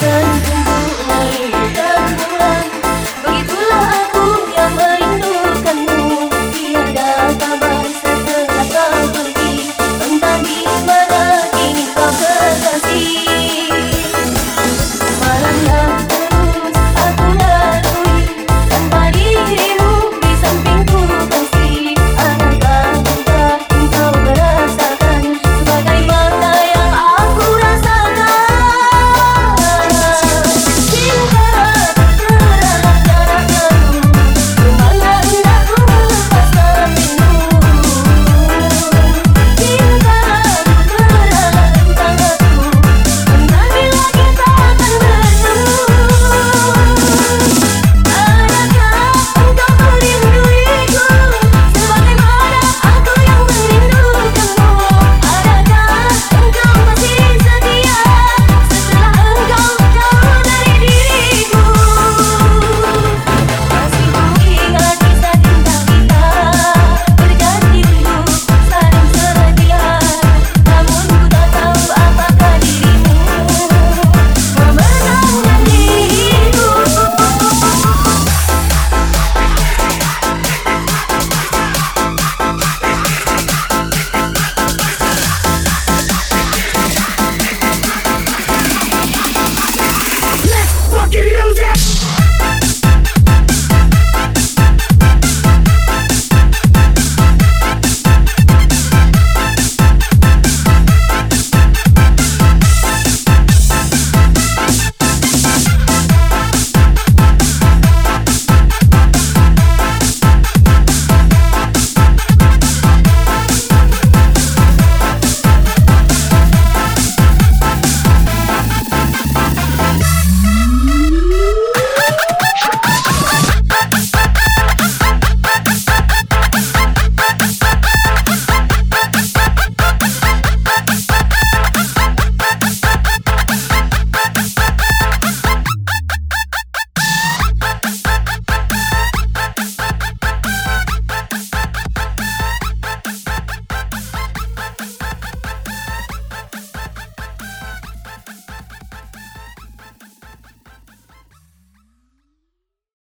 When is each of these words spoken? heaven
heaven 0.00 0.51